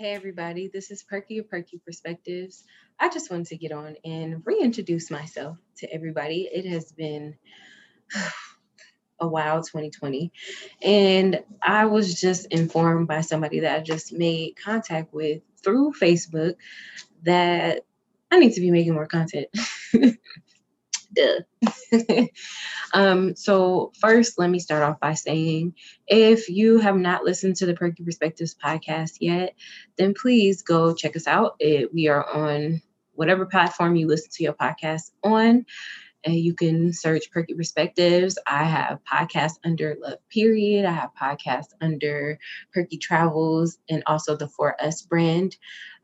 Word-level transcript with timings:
Hey, 0.00 0.14
everybody, 0.14 0.70
this 0.72 0.90
is 0.90 1.02
Perky 1.02 1.36
of 1.36 1.50
Perky 1.50 1.78
Perspectives. 1.84 2.64
I 2.98 3.10
just 3.10 3.30
wanted 3.30 3.48
to 3.48 3.58
get 3.58 3.70
on 3.70 3.96
and 4.02 4.40
reintroduce 4.46 5.10
myself 5.10 5.58
to 5.76 5.92
everybody. 5.92 6.48
It 6.50 6.64
has 6.64 6.90
been 6.90 7.36
a 9.20 9.28
wild 9.28 9.66
2020, 9.66 10.32
and 10.80 11.44
I 11.62 11.84
was 11.84 12.18
just 12.18 12.46
informed 12.46 13.08
by 13.08 13.20
somebody 13.20 13.60
that 13.60 13.76
I 13.78 13.82
just 13.82 14.14
made 14.14 14.56
contact 14.56 15.12
with 15.12 15.42
through 15.62 15.92
Facebook 16.00 16.54
that 17.24 17.84
I 18.30 18.38
need 18.38 18.54
to 18.54 18.62
be 18.62 18.70
making 18.70 18.94
more 18.94 19.06
content. 19.06 19.48
Duh. 21.12 21.40
um, 22.94 23.34
so 23.36 23.92
first, 23.98 24.38
let 24.38 24.50
me 24.50 24.58
start 24.58 24.82
off 24.82 25.00
by 25.00 25.14
saying 25.14 25.74
if 26.06 26.48
you 26.48 26.78
have 26.78 26.96
not 26.96 27.24
listened 27.24 27.56
to 27.56 27.66
the 27.66 27.74
Perky 27.74 28.04
Perspectives 28.04 28.54
podcast 28.54 29.16
yet, 29.20 29.54
then 29.96 30.14
please 30.14 30.62
go 30.62 30.94
check 30.94 31.16
us 31.16 31.26
out. 31.26 31.56
It, 31.58 31.92
we 31.92 32.08
are 32.08 32.28
on 32.28 32.82
whatever 33.14 33.44
platform 33.44 33.96
you 33.96 34.06
listen 34.06 34.30
to 34.32 34.44
your 34.44 34.54
podcast 34.54 35.10
on 35.22 35.66
and 36.24 36.34
you 36.34 36.54
can 36.54 36.92
search 36.92 37.30
Perky 37.30 37.54
Perspectives. 37.54 38.38
I 38.46 38.64
have 38.64 39.00
podcasts 39.04 39.58
under 39.64 39.96
Love 40.00 40.18
Period. 40.28 40.84
I 40.84 40.92
have 40.92 41.10
podcasts 41.20 41.72
under 41.80 42.38
Perky 42.72 42.98
Travels 42.98 43.78
and 43.88 44.02
also 44.06 44.36
the 44.36 44.48
For 44.48 44.80
Us 44.82 45.02
brand. 45.02 45.56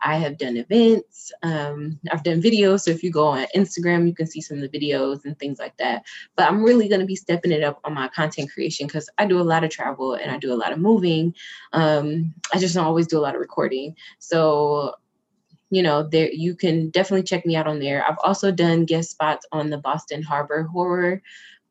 I 0.03 0.17
have 0.17 0.39
done 0.39 0.57
events. 0.57 1.33
Um, 1.43 1.99
I've 2.11 2.23
done 2.23 2.43
videos. 2.43 2.83
So 2.83 2.91
if 2.91 3.03
you 3.03 3.11
go 3.11 3.27
on 3.27 3.47
Instagram, 3.55 4.07
you 4.07 4.15
can 4.15 4.27
see 4.27 4.41
some 4.41 4.63
of 4.63 4.71
the 4.71 4.79
videos 4.79 5.25
and 5.25 5.39
things 5.39 5.59
like 5.59 5.77
that. 5.79 6.05
But 6.37 6.49
I'm 6.49 6.63
really 6.63 6.89
going 6.89 7.01
to 7.01 7.07
be 7.07 7.17
stepping 7.17 7.53
it 7.53 7.65
up 7.65 7.81
on 7.85 7.95
my 7.95 8.09
content 8.09 8.53
creation 8.53 8.87
because 8.87 9.09
I 9.19 9.27
do 9.27 9.41
a 9.41 9.43
lot 9.43 9.65
of 9.65 9.71
travel 9.71 10.15
and 10.15 10.31
I 10.31 10.39
do 10.39 10.53
a 10.53 10.55
lot 10.55 10.73
of 10.73 10.79
moving. 10.79 11.35
Um, 11.73 12.35
I 12.53 12.59
just 12.59 12.75
don't 12.75 12.85
always 12.85 13.07
do 13.07 13.19
a 13.19 13.21
lot 13.21 13.35
of 13.35 13.41
recording. 13.41 13.97
So 14.19 14.95
you 15.71 15.83
know, 15.83 16.03
there 16.03 16.31
you 16.33 16.55
can 16.55 16.91
definitely 16.91 17.25
check 17.25 17.45
me 17.45 17.57
out 17.57 17.67
on 17.67 17.81
there. 17.81 18.05
I've 18.07 18.19
also 18.23 18.51
done 18.53 18.85
guest 18.85 19.11
spots 19.11 19.47
on 19.53 19.71
the 19.71 19.79
Boston 19.79 20.23
Harbor 20.23 20.65
Horror 20.65 21.23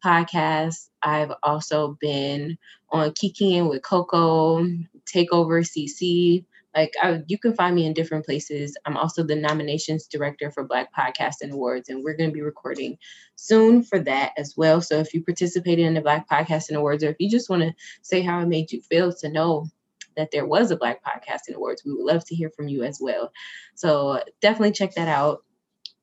podcast. 0.03 0.89
I've 1.03 1.31
also 1.43 1.97
been 2.01 2.57
on 2.89 3.11
Kikiing 3.11 3.69
with 3.69 3.83
Coco, 3.83 4.65
Takeover 5.05 5.63
CC. 5.63 6.45
Like 6.75 6.93
I, 7.01 7.23
you 7.27 7.37
can 7.37 7.55
find 7.55 7.73
me 7.73 7.85
in 7.85 7.93
different 7.93 8.25
places. 8.25 8.75
I'm 8.85 8.97
also 8.97 9.23
the 9.23 9.35
nominations 9.35 10.07
director 10.07 10.51
for 10.51 10.65
Black 10.65 10.93
Podcasting 10.93 11.51
Awards, 11.51 11.87
and 11.87 12.03
we're 12.03 12.17
going 12.17 12.29
to 12.29 12.33
be 12.33 12.41
recording 12.41 12.97
soon 13.37 13.81
for 13.81 13.99
that 13.99 14.33
as 14.37 14.55
well. 14.57 14.81
So 14.81 14.99
if 14.99 15.13
you 15.13 15.23
participated 15.23 15.85
in 15.85 15.93
the 15.93 16.01
Black 16.01 16.29
Podcasting 16.29 16.75
Awards, 16.75 17.01
or 17.03 17.09
if 17.11 17.15
you 17.19 17.29
just 17.29 17.49
want 17.49 17.61
to 17.63 17.73
say 18.01 18.21
how 18.21 18.41
it 18.41 18.47
made 18.47 18.73
you 18.73 18.81
feel 18.81 19.13
to 19.13 19.29
know 19.29 19.67
that 20.15 20.31
there 20.31 20.45
was 20.45 20.71
a 20.71 20.77
Black 20.77 21.01
Podcasting 21.03 21.55
Awards, 21.55 21.83
we 21.85 21.93
would 21.93 22.05
love 22.05 22.25
to 22.25 22.35
hear 22.35 22.49
from 22.49 22.67
you 22.67 22.83
as 22.83 22.99
well. 23.01 23.31
So 23.75 24.21
definitely 24.41 24.71
check 24.71 24.95
that 24.95 25.07
out. 25.07 25.43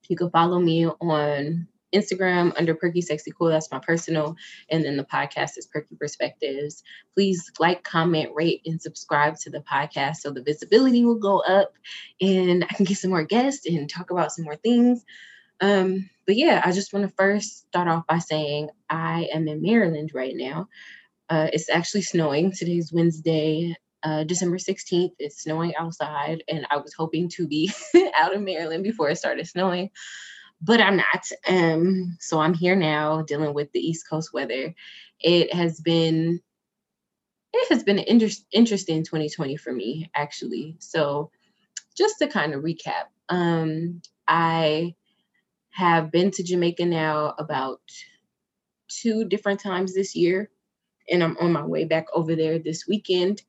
You 0.09 0.17
can 0.17 0.31
follow 0.31 0.59
me 0.59 0.87
on 0.87 1.69
Instagram 1.95 2.53
under 2.57 2.75
Perky 2.75 3.01
Sexy 3.01 3.33
Cool. 3.37 3.49
That's 3.49 3.71
my 3.71 3.79
personal. 3.79 4.37
And 4.71 4.85
then 4.85 4.97
the 4.97 5.05
podcast 5.05 5.59
is 5.59 5.67
Perky 5.67 5.95
Perspectives. 5.97 6.83
Please 7.15 7.51
like, 7.59 7.85
comment, 7.85 8.31
rate, 8.35 8.63
and 8.67 8.81
subscribe 8.81 9.37
to 9.41 9.51
the 9.51 9.61
podcast 9.61 10.17
so 10.17 10.31
the 10.31 10.43
visibility 10.43 11.05
will 11.05 11.19
go 11.19 11.41
up 11.41 11.73
and 12.21 12.65
I 12.65 12.75
can 12.75 12.85
get 12.85 12.99
some 12.99 13.11
more 13.11 13.25
guests 13.25 13.67
and 13.67 13.89
talk 13.89 14.11
about 14.11 14.33
some 14.33 14.45
more 14.45 14.57
things. 14.57 15.05
Um, 15.61 16.09
but 16.27 16.37
yeah, 16.37 16.61
I 16.65 16.73
just 16.73 16.93
want 16.93 17.09
to 17.09 17.15
first 17.17 17.69
start 17.69 17.89
off 17.89 18.07
by 18.07 18.19
saying 18.19 18.71
I 18.89 19.29
am 19.33 19.47
in 19.47 19.63
Maryland 19.63 20.11
right 20.15 20.35
now. 20.35 20.69
Uh, 21.29 21.49
it's 21.53 21.71
actually 21.71 22.03
snowing. 22.03 22.53
Today's 22.53 22.93
Wednesday, 22.93 23.77
uh, 24.03 24.25
December 24.25 24.59
16th. 24.59 25.13
It's 25.19 25.43
snowing 25.43 25.75
outside, 25.77 26.43
and 26.49 26.67
I 26.71 26.77
was 26.79 26.95
hoping 26.95 27.29
to 27.31 27.47
be 27.47 27.73
out 28.17 28.35
of 28.35 28.43
Maryland 28.43 28.85
before 28.85 29.11
it 29.11 29.19
started 29.19 29.47
snowing, 29.47 29.91
but 30.61 30.81
I'm 30.81 30.97
not. 30.97 31.29
Um, 31.49 32.17
so 32.21 32.41
I'm 32.41 32.55
here 32.55 32.77
now 32.77 33.23
dealing 33.23 33.55
with 33.55 33.71
the 33.73 33.81
East 33.81 34.09
Coast 34.09 34.33
weather. 34.33 34.75
It 35.21 35.53
has 35.55 35.81
been 35.81 36.41
it 37.53 37.69
has 37.69 37.83
been 37.83 37.99
an 37.99 38.05
inter- 38.07 38.29
interesting 38.53 39.03
2020 39.03 39.57
for 39.57 39.73
me, 39.73 40.11
actually. 40.15 40.77
So 40.79 41.31
just 41.97 42.19
to 42.19 42.27
kind 42.27 42.55
of 42.55 42.63
recap, 42.63 43.07
um, 43.29 44.01
I 44.27 44.95
have 45.71 46.11
been 46.11 46.31
to 46.33 46.43
Jamaica 46.43 46.85
now 46.87 47.35
about 47.39 47.81
two 48.89 49.25
different 49.25 49.61
times 49.61 49.95
this 49.95 50.15
year, 50.15 50.51
and 51.11 51.23
I'm 51.23 51.37
on 51.39 51.53
my 51.53 51.65
way 51.65 51.85
back 51.85 52.07
over 52.15 52.35
there 52.35 52.59
this 52.59 52.87
weekend. 52.87 53.43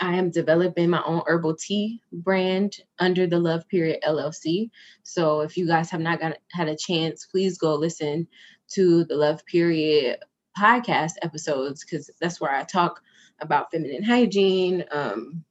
I 0.00 0.14
am 0.14 0.30
developing 0.30 0.90
my 0.90 1.02
own 1.04 1.22
herbal 1.26 1.56
tea 1.56 2.02
brand 2.12 2.76
under 2.98 3.26
the 3.26 3.38
Love 3.38 3.68
Period 3.68 4.00
LLC. 4.06 4.70
So 5.02 5.40
if 5.40 5.56
you 5.56 5.66
guys 5.66 5.90
have 5.90 6.00
not 6.00 6.20
got, 6.20 6.38
had 6.50 6.68
a 6.68 6.76
chance, 6.76 7.26
please 7.26 7.58
go 7.58 7.74
listen 7.74 8.28
to 8.72 9.04
the 9.04 9.16
Love 9.16 9.44
Period 9.46 10.18
podcast 10.58 11.12
episodes 11.22 11.84
because 11.84 12.10
that's 12.20 12.40
where 12.40 12.50
I 12.52 12.64
talk 12.64 13.00
about 13.40 13.70
feminine 13.70 14.02
hygiene, 14.02 14.84
um, 14.90 15.44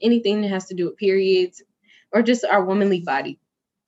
anything 0.00 0.42
that 0.42 0.48
has 0.48 0.66
to 0.66 0.74
do 0.74 0.86
with 0.86 0.96
periods, 0.96 1.62
or 2.12 2.22
just 2.22 2.44
our 2.44 2.64
womanly 2.64 3.00
body 3.00 3.40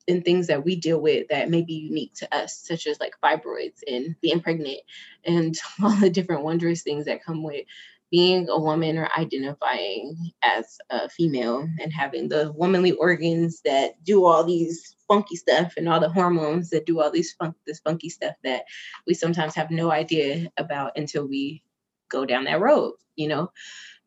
and 0.06 0.24
things 0.24 0.48
that 0.48 0.64
we 0.64 0.76
deal 0.76 1.00
with 1.00 1.28
that 1.28 1.50
may 1.50 1.62
be 1.62 1.74
unique 1.74 2.14
to 2.14 2.34
us, 2.34 2.58
such 2.58 2.86
as 2.86 3.00
like 3.00 3.14
fibroids 3.22 3.80
and 3.86 4.16
being 4.20 4.40
pregnant 4.40 4.80
and 5.24 5.56
all 5.82 5.94
the 5.96 6.10
different 6.10 6.42
wondrous 6.42 6.82
things 6.82 7.06
that 7.06 7.24
come 7.24 7.42
with 7.42 7.64
being 8.14 8.48
a 8.48 8.60
woman 8.60 8.96
or 8.96 9.08
identifying 9.18 10.16
as 10.44 10.78
a 10.90 11.08
female 11.08 11.68
and 11.80 11.92
having 11.92 12.28
the 12.28 12.52
womanly 12.52 12.92
organs 12.92 13.60
that 13.64 13.94
do 14.04 14.24
all 14.24 14.44
these 14.44 14.94
funky 15.08 15.34
stuff 15.34 15.72
and 15.76 15.88
all 15.88 15.98
the 15.98 16.08
hormones 16.08 16.70
that 16.70 16.86
do 16.86 17.00
all 17.00 17.10
these 17.10 17.32
funk 17.32 17.56
this 17.66 17.80
funky 17.80 18.08
stuff 18.08 18.36
that 18.44 18.62
we 19.08 19.14
sometimes 19.14 19.56
have 19.56 19.68
no 19.72 19.90
idea 19.90 20.48
about 20.58 20.92
until 20.96 21.26
we 21.26 21.60
go 22.08 22.24
down 22.24 22.44
that 22.44 22.60
road 22.60 22.92
you 23.16 23.26
know? 23.28 23.50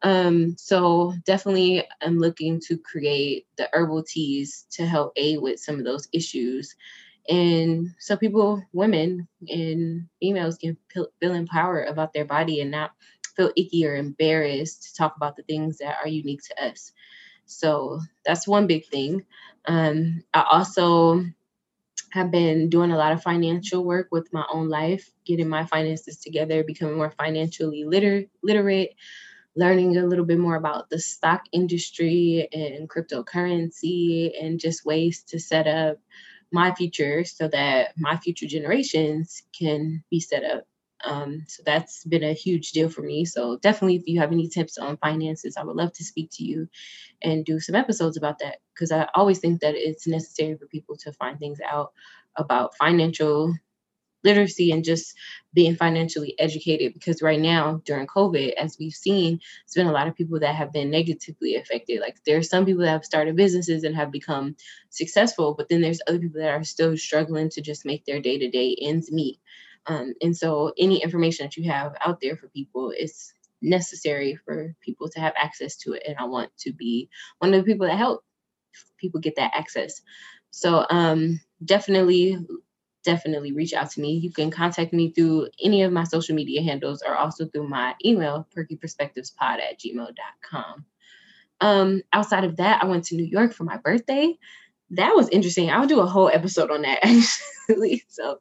Um 0.03 0.55
so 0.57 1.13
definitely 1.25 1.83
i'm 2.01 2.17
looking 2.17 2.61
to 2.67 2.77
create 2.77 3.45
the 3.57 3.67
herbal 3.73 4.03
teas 4.03 4.67
to 4.71 4.85
help 4.85 5.11
aid 5.17 5.41
with 5.41 5.59
some 5.59 5.79
of 5.79 5.83
those 5.85 6.07
issues. 6.13 6.75
And 7.29 7.89
so 7.99 8.15
people 8.15 8.63
women 8.71 9.27
and 9.49 10.07
females 10.21 10.57
can 10.57 10.77
feel 10.93 11.33
empowered 11.33 11.89
about 11.89 12.13
their 12.13 12.23
body 12.25 12.61
and 12.61 12.71
not 12.71 12.91
feel 13.37 13.51
icky 13.55 13.87
or 13.87 13.95
embarrassed 13.95 14.83
to 14.83 14.95
talk 14.95 15.15
about 15.15 15.37
the 15.37 15.43
things 15.43 15.77
that 15.77 15.97
are 16.03 16.09
unique 16.09 16.41
to 16.43 16.65
us. 16.65 16.91
So 17.45 18.01
that's 18.25 18.47
one 18.47 18.67
big 18.67 18.85
thing. 18.87 19.25
Um, 19.65 20.23
I 20.33 20.45
also 20.51 21.23
have 22.11 22.31
been 22.31 22.69
doing 22.69 22.91
a 22.91 22.97
lot 22.97 23.11
of 23.13 23.21
financial 23.21 23.83
work 23.83 24.07
with 24.11 24.31
my 24.33 24.45
own 24.51 24.69
life, 24.69 25.11
getting 25.25 25.49
my 25.49 25.65
finances 25.65 26.17
together, 26.17 26.63
becoming 26.63 26.97
more 26.97 27.11
financially 27.11 27.83
liter- 27.83 28.25
literate, 28.43 28.95
learning 29.55 29.97
a 29.97 30.05
little 30.05 30.25
bit 30.25 30.39
more 30.39 30.55
about 30.55 30.89
the 30.89 30.99
stock 30.99 31.43
industry 31.51 32.47
and 32.51 32.89
cryptocurrency 32.89 34.31
and 34.41 34.59
just 34.59 34.85
ways 34.85 35.23
to 35.23 35.39
set 35.39 35.67
up 35.67 35.97
my 36.51 36.73
future 36.73 37.23
so 37.25 37.47
that 37.47 37.93
my 37.97 38.17
future 38.17 38.47
generations 38.47 39.43
can 39.57 40.03
be 40.09 40.19
set 40.19 40.43
up 40.43 40.65
um, 41.05 41.43
so 41.47 41.63
that's 41.65 42.03
been 42.05 42.23
a 42.23 42.33
huge 42.33 42.71
deal 42.71 42.89
for 42.89 43.01
me. 43.01 43.25
So 43.25 43.57
definitely, 43.57 43.97
if 43.97 44.07
you 44.07 44.19
have 44.19 44.31
any 44.31 44.47
tips 44.47 44.77
on 44.77 44.97
finances, 44.97 45.55
I 45.57 45.63
would 45.63 45.75
love 45.75 45.93
to 45.93 46.03
speak 46.03 46.29
to 46.33 46.43
you 46.43 46.67
and 47.21 47.45
do 47.45 47.59
some 47.59 47.75
episodes 47.75 48.17
about 48.17 48.39
that 48.39 48.57
because 48.73 48.91
I 48.91 49.07
always 49.15 49.39
think 49.39 49.61
that 49.61 49.75
it's 49.75 50.07
necessary 50.07 50.57
for 50.57 50.67
people 50.67 50.97
to 50.97 51.13
find 51.13 51.39
things 51.39 51.59
out 51.67 51.93
about 52.35 52.75
financial 52.77 53.53
literacy 54.23 54.71
and 54.71 54.83
just 54.83 55.13
being 55.53 55.75
financially 55.75 56.35
educated 56.39 56.93
because 56.93 57.21
right 57.21 57.39
now 57.39 57.81
during 57.85 58.07
covid 58.07 58.53
as 58.53 58.75
we've 58.79 58.93
seen 58.93 59.39
it's 59.63 59.75
been 59.75 59.87
a 59.87 59.91
lot 59.91 60.07
of 60.07 60.15
people 60.15 60.39
that 60.39 60.55
have 60.55 60.73
been 60.73 60.89
negatively 60.89 61.55
affected 61.55 62.01
like 62.01 62.17
there's 62.25 62.49
some 62.49 62.65
people 62.65 62.81
that 62.81 62.91
have 62.91 63.05
started 63.05 63.35
businesses 63.35 63.83
and 63.83 63.95
have 63.95 64.11
become 64.11 64.55
successful 64.89 65.53
but 65.55 65.69
then 65.69 65.81
there's 65.81 66.01
other 66.07 66.19
people 66.19 66.41
that 66.41 66.49
are 66.49 66.63
still 66.63 66.97
struggling 66.97 67.49
to 67.49 67.61
just 67.61 67.85
make 67.85 68.03
their 68.05 68.19
day-to-day 68.19 68.75
ends 68.81 69.11
meet 69.11 69.39
um, 69.87 70.13
and 70.21 70.35
so 70.35 70.73
any 70.77 71.01
information 71.01 71.45
that 71.45 71.57
you 71.57 71.69
have 71.71 71.95
out 72.05 72.19
there 72.21 72.35
for 72.35 72.47
people 72.49 72.91
is 72.91 73.33
necessary 73.61 74.37
for 74.45 74.75
people 74.81 75.09
to 75.09 75.19
have 75.19 75.33
access 75.35 75.77
to 75.77 75.93
it. 75.93 76.03
And 76.07 76.17
I 76.17 76.25
want 76.25 76.55
to 76.59 76.73
be 76.73 77.09
one 77.39 77.53
of 77.53 77.63
the 77.63 77.71
people 77.71 77.87
that 77.87 77.97
help 77.97 78.23
people 78.97 79.19
get 79.19 79.37
that 79.37 79.51
access. 79.55 80.01
So 80.51 80.85
um, 80.89 81.39
definitely, 81.63 82.37
definitely 83.03 83.53
reach 83.53 83.73
out 83.73 83.91
to 83.91 84.01
me. 84.01 84.13
You 84.13 84.31
can 84.31 84.51
contact 84.51 84.93
me 84.93 85.11
through 85.11 85.49
any 85.63 85.83
of 85.83 85.91
my 85.91 86.03
social 86.03 86.35
media 86.35 86.61
handles 86.61 87.01
or 87.01 87.15
also 87.15 87.45
through 87.45 87.67
my 87.67 87.95
email, 88.03 88.47
perkyperspectivespod 88.55 89.41
at 89.41 89.79
gmail.com. 89.79 90.85
Um, 91.59 92.01
outside 92.13 92.43
of 92.43 92.57
that, 92.57 92.83
I 92.83 92.85
went 92.85 93.05
to 93.05 93.15
New 93.15 93.25
York 93.25 93.53
for 93.53 93.63
my 93.63 93.77
birthday 93.77 94.37
that 94.91 95.13
was 95.15 95.29
interesting. 95.29 95.69
I'll 95.69 95.87
do 95.87 95.99
a 95.99 96.05
whole 96.05 96.29
episode 96.29 96.71
on 96.71 96.83
that 96.83 96.99
actually. 97.03 98.03
So 98.07 98.39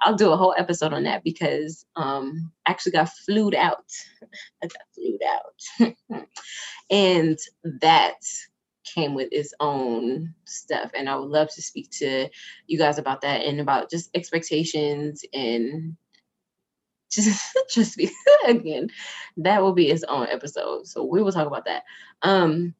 I'll 0.00 0.16
do 0.16 0.32
a 0.32 0.36
whole 0.36 0.54
episode 0.56 0.92
on 0.92 1.04
that 1.04 1.22
because 1.22 1.84
um 1.96 2.50
I 2.66 2.70
actually 2.70 2.92
got 2.92 3.10
flued 3.10 3.54
out. 3.54 3.84
I 4.62 4.66
got 4.66 4.82
flued 4.94 5.20
out. 5.28 6.26
and 6.90 7.38
that 7.80 8.16
came 8.84 9.14
with 9.14 9.28
its 9.32 9.54
own 9.60 10.34
stuff. 10.44 10.90
And 10.94 11.08
I 11.08 11.16
would 11.16 11.28
love 11.28 11.48
to 11.54 11.62
speak 11.62 11.90
to 11.98 12.28
you 12.66 12.78
guys 12.78 12.98
about 12.98 13.20
that 13.20 13.42
and 13.42 13.60
about 13.60 13.90
just 13.90 14.10
expectations 14.14 15.24
and 15.32 15.96
just 17.10 17.54
just 17.70 17.96
be 17.96 18.10
again, 18.48 18.88
that 19.36 19.62
will 19.62 19.74
be 19.74 19.90
its 19.90 20.04
own 20.04 20.26
episode. 20.28 20.86
So 20.86 21.04
we 21.04 21.22
will 21.22 21.32
talk 21.32 21.46
about 21.46 21.66
that. 21.66 21.82
Um 22.22 22.74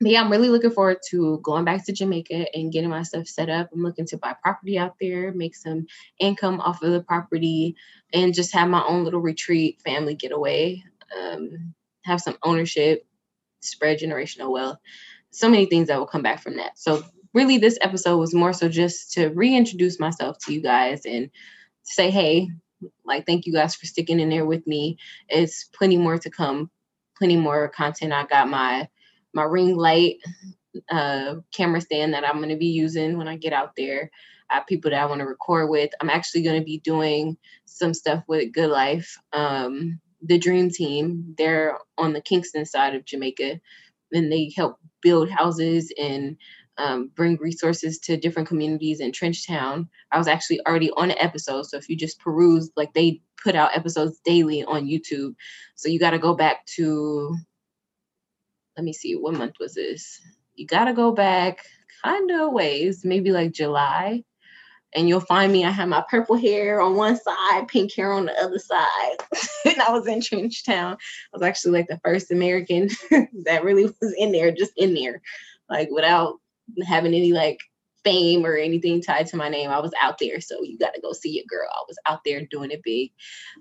but 0.00 0.10
yeah, 0.10 0.22
I'm 0.22 0.30
really 0.30 0.48
looking 0.48 0.70
forward 0.70 0.98
to 1.10 1.38
going 1.42 1.64
back 1.64 1.84
to 1.84 1.92
Jamaica 1.92 2.46
and 2.56 2.72
getting 2.72 2.90
my 2.90 3.02
stuff 3.02 3.26
set 3.26 3.50
up. 3.50 3.68
I'm 3.72 3.82
looking 3.82 4.06
to 4.06 4.16
buy 4.16 4.34
property 4.42 4.78
out 4.78 4.94
there, 5.00 5.32
make 5.32 5.54
some 5.54 5.86
income 6.18 6.60
off 6.60 6.82
of 6.82 6.92
the 6.92 7.02
property, 7.02 7.76
and 8.12 8.34
just 8.34 8.52
have 8.54 8.68
my 8.68 8.82
own 8.86 9.04
little 9.04 9.20
retreat, 9.20 9.80
family 9.82 10.14
getaway, 10.14 10.82
um, 11.18 11.74
have 12.04 12.20
some 12.20 12.38
ownership, 12.42 13.06
spread 13.60 13.98
generational 13.98 14.50
wealth. 14.50 14.78
So 15.32 15.48
many 15.48 15.66
things 15.66 15.88
that 15.88 15.98
will 15.98 16.06
come 16.06 16.22
back 16.22 16.42
from 16.42 16.56
that. 16.56 16.78
So, 16.78 17.04
really, 17.34 17.58
this 17.58 17.78
episode 17.82 18.16
was 18.16 18.34
more 18.34 18.52
so 18.52 18.68
just 18.68 19.12
to 19.12 19.28
reintroduce 19.28 20.00
myself 20.00 20.38
to 20.38 20.54
you 20.54 20.62
guys 20.62 21.04
and 21.04 21.30
say, 21.82 22.10
hey, 22.10 22.48
like, 23.04 23.26
thank 23.26 23.46
you 23.46 23.52
guys 23.52 23.74
for 23.74 23.86
sticking 23.86 24.18
in 24.18 24.30
there 24.30 24.46
with 24.46 24.66
me. 24.66 24.98
It's 25.28 25.64
plenty 25.64 25.98
more 25.98 26.18
to 26.18 26.30
come, 26.30 26.70
plenty 27.18 27.36
more 27.36 27.68
content. 27.68 28.12
I 28.12 28.24
got 28.24 28.48
my 28.48 28.88
my 29.32 29.44
ring 29.44 29.76
light 29.76 30.16
uh, 30.90 31.36
camera 31.52 31.80
stand 31.80 32.14
that 32.14 32.26
I'm 32.26 32.36
going 32.36 32.50
to 32.50 32.56
be 32.56 32.66
using 32.66 33.16
when 33.18 33.28
I 33.28 33.36
get 33.36 33.52
out 33.52 33.72
there. 33.76 34.10
I 34.50 34.56
have 34.56 34.66
people 34.66 34.90
that 34.90 35.00
I 35.00 35.06
want 35.06 35.20
to 35.20 35.26
record 35.26 35.70
with. 35.70 35.90
I'm 36.00 36.10
actually 36.10 36.42
going 36.42 36.58
to 36.58 36.64
be 36.64 36.78
doing 36.78 37.36
some 37.64 37.94
stuff 37.94 38.24
with 38.26 38.52
Good 38.52 38.70
Life. 38.70 39.16
Um, 39.32 40.00
the 40.22 40.38
Dream 40.38 40.70
Team, 40.70 41.34
they're 41.38 41.78
on 41.96 42.12
the 42.12 42.20
Kingston 42.20 42.66
side 42.66 42.94
of 42.94 43.04
Jamaica, 43.04 43.60
and 44.12 44.30
they 44.30 44.52
help 44.54 44.78
build 45.02 45.30
houses 45.30 45.92
and 45.98 46.36
um, 46.78 47.10
bring 47.14 47.36
resources 47.36 47.98
to 48.00 48.16
different 48.16 48.48
communities 48.48 49.00
in 49.00 49.12
Trenchtown. 49.12 49.88
I 50.12 50.18
was 50.18 50.28
actually 50.28 50.60
already 50.66 50.90
on 50.96 51.10
an 51.10 51.18
episode, 51.18 51.66
so 51.66 51.76
if 51.76 51.88
you 51.88 51.96
just 51.96 52.20
peruse, 52.20 52.70
like 52.76 52.92
they 52.92 53.22
put 53.42 53.54
out 53.54 53.76
episodes 53.76 54.20
daily 54.24 54.64
on 54.64 54.86
YouTube, 54.86 55.34
so 55.74 55.88
you 55.88 55.98
got 55.98 56.10
to 56.10 56.18
go 56.18 56.34
back 56.34 56.66
to 56.76 57.34
let 58.80 58.84
me 58.84 58.94
see, 58.94 59.14
what 59.14 59.34
month 59.34 59.56
was 59.60 59.74
this? 59.74 60.22
You 60.54 60.66
got 60.66 60.86
to 60.86 60.94
go 60.94 61.12
back 61.12 61.66
kind 62.02 62.30
of 62.30 62.54
ways, 62.54 63.04
maybe 63.04 63.30
like 63.30 63.52
July. 63.52 64.24
And 64.94 65.06
you'll 65.06 65.20
find 65.20 65.52
me, 65.52 65.66
I 65.66 65.70
have 65.70 65.90
my 65.90 66.02
purple 66.08 66.34
hair 66.34 66.80
on 66.80 66.96
one 66.96 67.18
side, 67.20 67.68
pink 67.68 67.92
hair 67.94 68.10
on 68.10 68.24
the 68.24 68.32
other 68.40 68.58
side. 68.58 69.16
and 69.66 69.82
I 69.82 69.92
was 69.92 70.06
in 70.06 70.20
Trenchtown. 70.20 70.94
I 70.94 70.98
was 71.30 71.42
actually 71.42 71.72
like 71.72 71.88
the 71.88 72.00
first 72.02 72.32
American 72.32 72.88
that 73.44 73.64
really 73.64 73.84
was 73.84 74.14
in 74.16 74.32
there, 74.32 74.50
just 74.50 74.72
in 74.78 74.94
there, 74.94 75.20
like 75.68 75.90
without 75.90 76.36
having 76.86 77.12
any 77.12 77.34
like 77.34 77.58
fame 78.04 78.46
or 78.46 78.56
anything 78.56 79.02
tied 79.02 79.26
to 79.26 79.36
my 79.36 79.48
name. 79.48 79.70
I 79.70 79.80
was 79.80 79.92
out 80.00 80.18
there. 80.18 80.40
So 80.40 80.62
you 80.62 80.78
got 80.78 80.94
to 80.94 81.00
go 81.00 81.12
see 81.12 81.30
your 81.30 81.44
girl. 81.48 81.68
I 81.70 81.82
was 81.86 81.98
out 82.06 82.20
there 82.24 82.46
doing 82.46 82.70
it 82.70 82.82
big. 82.82 83.12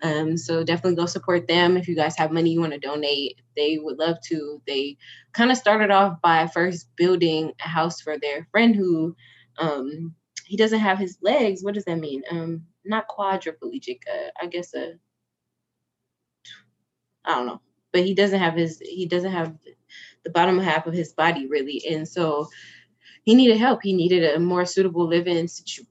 Um, 0.02 0.38
so 0.38 0.64
definitely 0.64 0.96
go 0.96 1.06
support 1.06 1.48
them. 1.48 1.78
If 1.78 1.88
you 1.88 1.96
guys 1.96 2.18
have 2.18 2.32
money 2.32 2.52
you 2.52 2.60
want 2.60 2.74
to 2.74 2.80
donate, 2.80 3.42
they 3.56 3.78
would 3.78 3.98
love 3.98 4.18
to. 4.28 4.62
They 4.66 4.98
kind 5.34 5.52
of 5.52 5.58
started 5.58 5.92
off 5.92 6.22
by 6.22 6.48
first 6.48 6.88
building 6.96 7.52
a 7.64 7.68
house 7.68 8.02
for 8.02 8.18
their 8.18 8.48
friend 8.52 8.76
who 8.76 9.16
um, 9.58 10.16
he 10.46 10.58
doesn't 10.58 10.80
have 10.80 10.98
his 10.98 11.18
legs. 11.22 11.64
What 11.64 11.74
does 11.74 11.86
that 11.86 12.00
mean? 12.00 12.24
Um, 12.32 12.64
not 12.86 13.10
quadriplegic. 13.10 14.00
Uh, 14.12 14.30
I 14.42 14.48
guess 14.48 14.74
a, 14.74 14.94
I 17.26 17.36
don't 17.36 17.46
know, 17.46 17.62
but 17.92 18.06
he 18.06 18.14
doesn't 18.14 18.40
have 18.40 18.56
his, 18.56 18.80
he 18.80 19.06
doesn't 19.06 19.32
have 19.32 19.54
the 20.24 20.30
bottom 20.32 20.60
half 20.60 20.88
of 20.88 20.94
his 20.94 21.14
body 21.14 21.48
really. 21.48 21.84
And 21.90 22.08
so 22.08 22.50
he 23.30 23.36
needed 23.36 23.58
help. 23.58 23.82
He 23.84 23.94
needed 23.94 24.24
a 24.24 24.40
more 24.40 24.66
suitable 24.66 25.08
living 25.08 25.48
situ- 25.48 25.86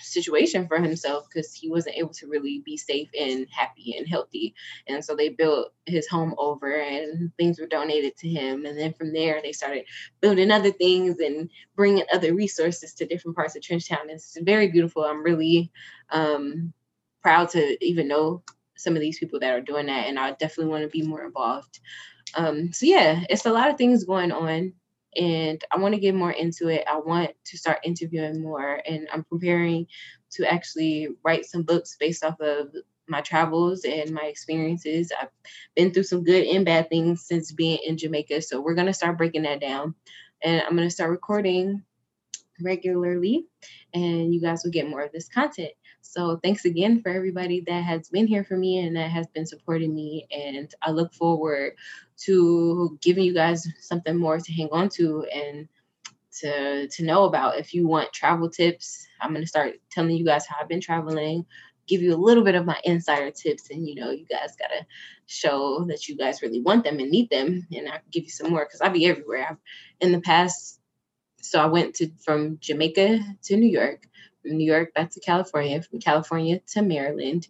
situation 0.00 0.66
for 0.66 0.80
himself 0.80 1.26
because 1.28 1.52
he 1.52 1.68
wasn't 1.68 1.96
able 1.98 2.14
to 2.14 2.26
really 2.26 2.62
be 2.64 2.74
safe 2.74 3.10
and 3.20 3.46
happy 3.50 3.96
and 3.98 4.08
healthy. 4.08 4.54
And 4.86 5.04
so 5.04 5.14
they 5.14 5.28
built 5.28 5.74
his 5.84 6.08
home 6.08 6.34
over 6.38 6.80
and 6.80 7.30
things 7.36 7.60
were 7.60 7.66
donated 7.66 8.16
to 8.16 8.28
him. 8.30 8.64
And 8.64 8.78
then 8.78 8.94
from 8.94 9.12
there, 9.12 9.42
they 9.42 9.52
started 9.52 9.84
building 10.22 10.50
other 10.50 10.70
things 10.70 11.18
and 11.20 11.50
bringing 11.76 12.04
other 12.14 12.32
resources 12.32 12.94
to 12.94 13.04
different 13.04 13.36
parts 13.36 13.54
of 13.54 13.60
Trenchtown. 13.60 14.08
It's 14.08 14.38
very 14.40 14.68
beautiful. 14.68 15.04
I'm 15.04 15.22
really 15.22 15.70
um, 16.08 16.72
proud 17.20 17.50
to 17.50 17.84
even 17.84 18.08
know 18.08 18.42
some 18.74 18.94
of 18.94 19.02
these 19.02 19.18
people 19.18 19.38
that 19.40 19.52
are 19.52 19.60
doing 19.60 19.84
that. 19.84 20.06
And 20.06 20.18
I 20.18 20.30
definitely 20.30 20.70
want 20.70 20.84
to 20.84 20.88
be 20.88 21.02
more 21.02 21.26
involved. 21.26 21.80
Um, 22.36 22.72
so, 22.72 22.86
yeah, 22.86 23.22
it's 23.28 23.44
a 23.44 23.52
lot 23.52 23.68
of 23.68 23.76
things 23.76 24.04
going 24.04 24.32
on 24.32 24.72
and 25.18 25.62
I 25.70 25.78
want 25.78 25.94
to 25.94 26.00
get 26.00 26.14
more 26.14 26.30
into 26.30 26.68
it. 26.68 26.84
I 26.90 26.98
want 26.98 27.32
to 27.46 27.58
start 27.58 27.80
interviewing 27.84 28.42
more, 28.42 28.80
and 28.86 29.08
I'm 29.12 29.24
preparing 29.24 29.86
to 30.32 30.50
actually 30.50 31.08
write 31.24 31.46
some 31.46 31.62
books 31.62 31.96
based 31.98 32.24
off 32.24 32.40
of 32.40 32.68
my 33.08 33.20
travels 33.20 33.84
and 33.84 34.12
my 34.12 34.24
experiences. 34.24 35.10
I've 35.20 35.30
been 35.74 35.92
through 35.92 36.04
some 36.04 36.24
good 36.24 36.46
and 36.46 36.64
bad 36.64 36.88
things 36.88 37.26
since 37.26 37.52
being 37.52 37.78
in 37.84 37.96
Jamaica, 37.98 38.42
so 38.42 38.60
we're 38.60 38.74
gonna 38.74 38.94
start 38.94 39.18
breaking 39.18 39.42
that 39.42 39.60
down, 39.60 39.94
and 40.42 40.62
I'm 40.62 40.76
gonna 40.76 40.90
start 40.90 41.10
recording 41.10 41.82
regularly, 42.60 43.46
and 43.94 44.34
you 44.34 44.40
guys 44.40 44.62
will 44.64 44.70
get 44.70 44.88
more 44.88 45.02
of 45.02 45.12
this 45.12 45.28
content. 45.28 45.72
So 46.00 46.38
thanks 46.42 46.64
again 46.64 47.02
for 47.02 47.10
everybody 47.10 47.60
that 47.66 47.84
has 47.84 48.08
been 48.08 48.26
here 48.26 48.44
for 48.44 48.56
me 48.56 48.78
and 48.78 48.96
that 48.96 49.10
has 49.10 49.26
been 49.28 49.46
supporting 49.46 49.94
me. 49.94 50.26
And 50.30 50.72
I 50.82 50.90
look 50.90 51.12
forward 51.12 51.74
to 52.18 52.98
giving 53.02 53.24
you 53.24 53.34
guys 53.34 53.66
something 53.80 54.16
more 54.16 54.38
to 54.38 54.52
hang 54.52 54.68
on 54.72 54.88
to 54.90 55.24
and 55.24 55.68
to 56.40 56.88
to 56.88 57.04
know 57.04 57.24
about. 57.24 57.58
If 57.58 57.74
you 57.74 57.86
want 57.86 58.12
travel 58.12 58.48
tips, 58.48 59.06
I'm 59.20 59.32
gonna 59.32 59.46
start 59.46 59.74
telling 59.90 60.16
you 60.16 60.24
guys 60.24 60.46
how 60.46 60.56
I've 60.60 60.68
been 60.68 60.80
traveling, 60.80 61.44
give 61.86 62.02
you 62.02 62.14
a 62.14 62.16
little 62.16 62.44
bit 62.44 62.54
of 62.54 62.66
my 62.66 62.80
insider 62.84 63.30
tips, 63.30 63.70
and 63.70 63.86
you 63.86 63.94
know, 63.96 64.10
you 64.10 64.26
guys 64.26 64.56
gotta 64.58 64.86
show 65.26 65.84
that 65.88 66.08
you 66.08 66.16
guys 66.16 66.42
really 66.42 66.60
want 66.60 66.84
them 66.84 66.98
and 67.00 67.10
need 67.10 67.30
them. 67.30 67.66
And 67.74 67.88
I 67.88 67.98
can 67.98 68.08
give 68.10 68.24
you 68.24 68.30
some 68.30 68.50
more 68.50 68.64
because 68.64 68.80
I'll 68.80 68.90
be 68.90 69.06
everywhere. 69.06 69.46
I've 69.50 69.56
in 70.00 70.12
the 70.12 70.20
past, 70.20 70.77
so 71.48 71.60
I 71.60 71.66
went 71.66 71.94
to 71.96 72.10
from 72.24 72.58
Jamaica 72.60 73.20
to 73.44 73.56
New 73.56 73.68
York 73.68 74.08
from 74.42 74.56
New 74.56 74.64
York 74.64 74.94
back 74.94 75.10
to 75.10 75.20
California, 75.20 75.82
from 75.82 76.00
California 76.00 76.60
to 76.68 76.82
Maryland, 76.82 77.48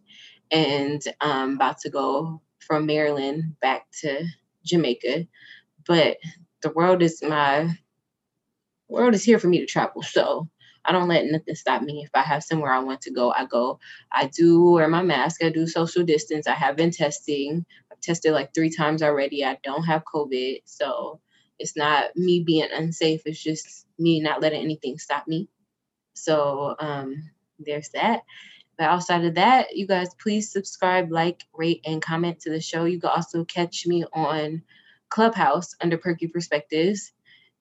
and 0.50 1.02
I'm 1.21 1.55
about 1.55 1.78
to 1.81 1.90
go 1.90 2.43
from 2.59 2.87
Maryland 2.87 3.57
back 3.61 3.87
to 4.00 4.25
Jamaica. 4.64 5.26
But 5.87 6.19
the 6.62 6.71
world 6.71 7.02
is 7.02 7.23
my 7.23 7.76
world 8.88 9.14
is 9.14 9.25
here 9.25 9.38
for 9.38 9.49
me 9.49 9.61
to 9.61 9.67
travel. 9.67 10.02
So 10.02 10.49
I 10.85 10.93
don't 10.93 11.09
let 11.09 11.26
nothing 11.26 11.55
stop 11.55 11.83
me. 11.83 12.02
If 12.05 12.11
I 12.14 12.23
have 12.23 12.43
somewhere 12.43 12.73
I 12.73 12.78
want 12.81 13.02
to 13.02 13.11
go, 13.11 13.31
I 13.31 13.45
go. 13.45 13.78
I 14.11 14.31
do 14.35 14.71
wear 14.71 14.88
my 14.88 15.02
mask. 15.02 15.43
I 15.43 15.50
do 15.50 15.67
social 15.67 16.02
distance. 16.02 16.47
I 16.47 16.55
have 16.55 16.76
been 16.76 16.90
testing. 16.90 17.64
I've 17.93 18.00
tested 18.00 18.33
like 18.33 18.55
three 18.55 18.71
times 18.71 19.02
already. 19.02 19.45
I 19.45 19.59
don't 19.62 19.85
have 19.85 20.05
COVID. 20.05 20.62
So 20.64 21.21
it's 21.59 21.77
not 21.77 22.17
me 22.17 22.43
being 22.43 22.69
unsafe. 22.73 23.23
It's 23.27 23.43
just 23.43 23.87
me 23.99 24.21
not 24.21 24.43
letting 24.43 24.62
anything 24.62 24.99
stop 24.99 25.27
me. 25.29 25.49
So 26.15 26.77
um, 26.79 27.31
there's 27.59 27.91
that. 27.91 28.23
But 28.79 28.85
outside 28.85 29.25
of 29.25 29.35
that, 29.35 29.77
you 29.77 29.87
guys 29.87 30.15
please 30.15 30.53
subscribe, 30.53 31.11
like, 31.11 31.45
rate, 31.53 31.83
and 31.85 32.03
comment 32.03 32.41
to 32.41 32.50
the 32.50 32.61
show. 32.61 32.85
You 32.85 33.00
can 33.00 33.11
also 33.11 33.45
catch 33.45 33.87
me 33.87 34.05
on 34.12 34.62
Clubhouse 35.11 35.75
under 35.81 35.99
Perky 35.99 36.29
Perspectives. 36.29 37.12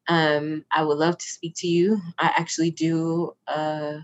Um, 0.07 0.65
I 0.71 0.83
would 0.83 0.97
love 0.97 1.17
to 1.17 1.25
speak 1.25 1.55
to 1.57 1.67
you. 1.67 2.01
I 2.19 2.27
actually 2.37 2.71
do, 2.71 3.35
uh, 3.47 3.99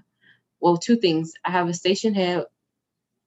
well, 0.59 0.77
two 0.77 0.97
things. 0.97 1.33
I 1.45 1.51
have 1.51 1.67
a 1.67 1.71
Stationhead 1.71 2.45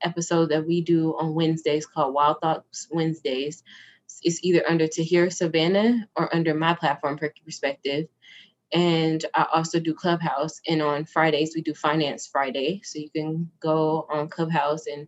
episode 0.03 0.51
that 0.51 0.67
we 0.67 0.81
do 0.83 1.17
on 1.19 1.35
Wednesdays 1.35 1.87
called 1.87 2.15
Wild 2.15 2.39
Thoughts 2.43 2.89
Wednesdays. 2.91 3.63
It's 4.27 4.45
either 4.45 4.65
under 4.69 4.89
Tahir 4.89 5.31
Savannah 5.31 6.09
or 6.17 6.35
under 6.37 6.55
my 6.55 6.75
platform, 6.75 7.19
Perky 7.19 7.43
Perspective 7.47 8.07
and 8.73 9.25
I 9.35 9.47
also 9.55 9.81
do 9.81 9.95
Clubhouse. 9.95 10.61
And 10.67 10.83
on 10.83 11.05
Fridays 11.05 11.53
we 11.55 11.63
do 11.63 11.75
Finance 11.75 12.27
Friday, 12.27 12.81
so 12.85 12.99
you 12.99 13.11
can 13.11 13.51
go 13.61 14.07
on 14.11 14.29
Clubhouse 14.29 14.87
and 14.87 15.07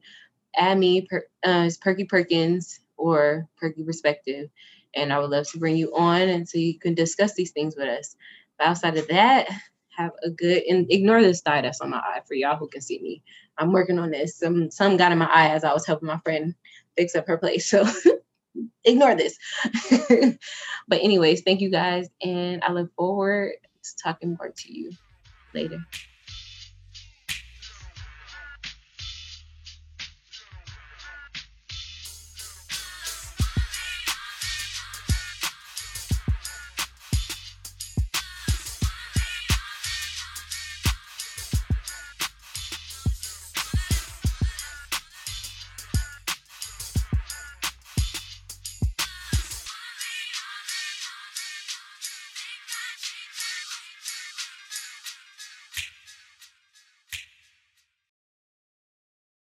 add 0.56 0.78
me 0.78 1.06
uh, 1.12 1.18
as 1.44 1.78
Perky 1.78 2.04
Perkins 2.04 2.80
or 2.96 3.48
Perky 3.58 3.84
Perspective, 3.84 4.50
and 4.94 5.12
I 5.12 5.18
would 5.20 5.30
love 5.30 5.48
to 5.50 5.58
bring 5.58 5.76
you 5.76 5.94
on 5.96 6.22
and 6.22 6.48
so 6.48 6.58
you 6.58 6.78
can 6.78 6.94
discuss 6.94 7.34
these 7.34 7.52
things 7.52 7.76
with 7.76 7.88
us. 7.88 8.16
But 8.58 8.68
outside 8.68 8.98
of 8.98 9.08
that, 9.08 9.48
have 9.96 10.12
a 10.24 10.30
good 10.30 10.64
and 10.68 10.86
ignore 10.90 11.22
this 11.22 11.42
dye 11.42 11.62
that's 11.62 11.80
on 11.80 11.90
my 11.90 11.98
eye 11.98 12.22
for 12.26 12.34
y'all 12.34 12.56
who 12.56 12.68
can 12.68 12.82
see 12.82 13.00
me. 13.00 13.22
I'm 13.58 13.72
working 13.72 13.98
on 13.98 14.10
this. 14.10 14.36
Some 14.38 14.70
some 14.70 14.96
got 14.96 15.12
in 15.12 15.18
my 15.18 15.26
eye 15.26 15.50
as 15.50 15.64
I 15.64 15.72
was 15.74 15.86
helping 15.86 16.08
my 16.08 16.18
friend 16.20 16.54
fix 16.96 17.14
up 17.16 17.28
her 17.28 17.38
place. 17.38 17.68
So 17.68 17.86
ignore 18.84 19.14
this. 19.14 19.36
but 20.88 21.00
anyways, 21.02 21.42
thank 21.42 21.60
you 21.60 21.70
guys, 21.70 22.08
and 22.22 22.62
I 22.64 22.72
look 22.72 22.92
forward 22.94 23.52
to 23.82 23.90
talking 24.02 24.36
more 24.38 24.52
to 24.54 24.72
you 24.72 24.92
later. 25.54 25.78